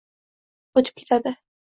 O’tib 0.81 0.97
ketadi. 1.01 1.35